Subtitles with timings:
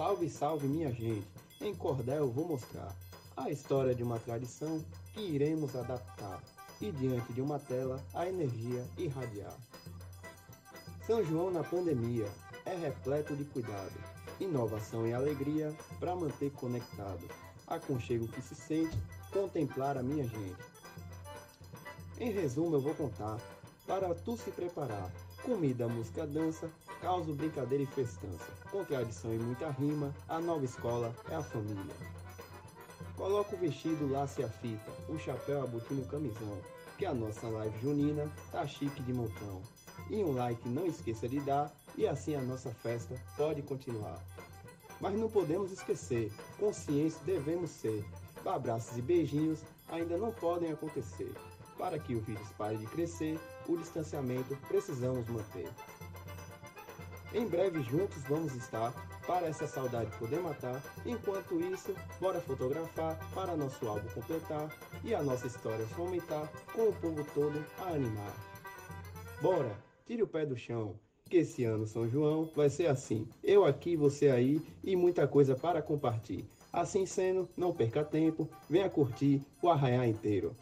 [0.00, 1.28] Salve, salve, minha gente!
[1.60, 2.96] Em cordel vou mostrar
[3.36, 6.42] a história de uma tradição que iremos adaptar
[6.80, 9.54] e diante de uma tela a energia irradiar.
[11.06, 12.26] São João na pandemia
[12.64, 13.92] é repleto de cuidado,
[14.40, 17.28] inovação e alegria para manter conectado.
[17.66, 18.96] Aconchego que se sente
[19.30, 20.64] contemplar a minha gente.
[22.18, 23.38] Em resumo, eu vou contar
[23.86, 25.12] para tu se preparar.
[25.42, 26.70] Comida, música, dança,
[27.00, 28.46] causa, brincadeira e festança.
[28.70, 31.94] Com tradição e muita rima, a nova escola é a família.
[33.16, 36.58] Coloca o vestido, laça e a fita, o chapéu, a botina e o camisão,
[36.98, 39.62] que a nossa live junina tá chique de montão.
[40.10, 44.22] E um like não esqueça de dar, e assim a nossa festa pode continuar.
[45.00, 48.04] Mas não podemos esquecer, consciência devemos ser.
[48.44, 51.32] Abraços e beijinhos ainda não podem acontecer.
[51.80, 55.66] Para que o vírus pare de crescer, o distanciamento precisamos manter.
[57.32, 58.92] Em breve juntos vamos estar
[59.26, 60.82] para essa saudade poder matar.
[61.06, 64.68] Enquanto isso, bora fotografar para nosso álbum completar
[65.02, 68.34] e a nossa história fomentar com o povo todo a animar.
[69.40, 69.74] Bora,
[70.06, 70.94] tire o pé do chão,
[71.30, 73.26] que esse ano São João vai ser assim.
[73.42, 76.44] Eu aqui, você aí e muita coisa para compartilhar.
[76.70, 80.54] Assim sendo, não perca tempo, venha curtir o arraiar inteiro.